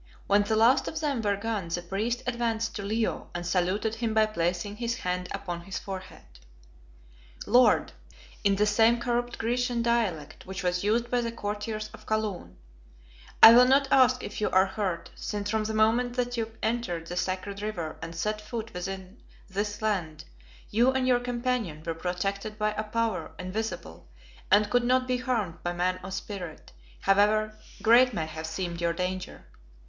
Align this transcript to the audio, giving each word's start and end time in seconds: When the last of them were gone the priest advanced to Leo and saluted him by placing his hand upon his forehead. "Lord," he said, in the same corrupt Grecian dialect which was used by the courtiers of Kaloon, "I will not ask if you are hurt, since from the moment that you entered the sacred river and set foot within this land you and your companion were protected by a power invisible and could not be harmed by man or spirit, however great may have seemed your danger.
When 0.25 0.41
the 0.41 0.55
last 0.55 0.87
of 0.87 0.99
them 0.99 1.21
were 1.21 1.35
gone 1.35 1.67
the 1.67 1.83
priest 1.83 2.23
advanced 2.25 2.75
to 2.75 2.81
Leo 2.81 3.29
and 3.35 3.45
saluted 3.45 3.93
him 3.93 4.15
by 4.15 4.25
placing 4.25 4.77
his 4.77 4.97
hand 4.97 5.29
upon 5.31 5.61
his 5.61 5.77
forehead. 5.77 6.25
"Lord," 7.45 7.91
he 7.91 8.15
said, 8.15 8.25
in 8.45 8.55
the 8.55 8.65
same 8.65 8.99
corrupt 8.99 9.37
Grecian 9.37 9.83
dialect 9.83 10.47
which 10.47 10.63
was 10.63 10.83
used 10.83 11.11
by 11.11 11.21
the 11.21 11.31
courtiers 11.31 11.91
of 11.93 12.07
Kaloon, 12.07 12.55
"I 13.43 13.53
will 13.53 13.67
not 13.67 13.87
ask 13.91 14.23
if 14.23 14.41
you 14.41 14.49
are 14.49 14.65
hurt, 14.65 15.11
since 15.13 15.51
from 15.51 15.65
the 15.65 15.73
moment 15.75 16.15
that 16.15 16.35
you 16.35 16.51
entered 16.63 17.05
the 17.05 17.15
sacred 17.15 17.61
river 17.61 17.95
and 18.01 18.15
set 18.15 18.41
foot 18.41 18.73
within 18.73 19.21
this 19.51 19.83
land 19.83 20.25
you 20.71 20.89
and 20.91 21.07
your 21.07 21.19
companion 21.19 21.83
were 21.85 21.93
protected 21.93 22.57
by 22.57 22.71
a 22.71 22.85
power 22.85 23.33
invisible 23.37 24.07
and 24.49 24.71
could 24.71 24.83
not 24.83 25.07
be 25.07 25.17
harmed 25.17 25.61
by 25.61 25.73
man 25.73 25.99
or 26.03 26.09
spirit, 26.09 26.71
however 27.01 27.55
great 27.83 28.15
may 28.15 28.25
have 28.25 28.47
seemed 28.47 28.81
your 28.81 28.93
danger. 28.93 29.45